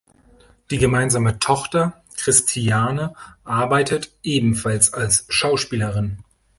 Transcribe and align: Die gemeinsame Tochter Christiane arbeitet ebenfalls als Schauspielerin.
Die 0.71 0.79
gemeinsame 0.79 1.37
Tochter 1.37 2.01
Christiane 2.15 3.13
arbeitet 3.43 4.11
ebenfalls 4.23 4.93
als 4.93 5.25
Schauspielerin. 5.29 6.23